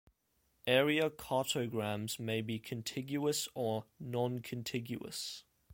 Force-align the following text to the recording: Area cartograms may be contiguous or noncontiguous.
Area 0.65 1.11
cartograms 1.11 2.19
may 2.19 2.41
be 2.41 2.57
contiguous 2.57 3.47
or 3.53 3.85
noncontiguous. 4.01 5.43